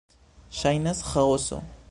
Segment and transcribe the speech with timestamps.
[0.61, 1.63] Ŝajnas ĥaoso...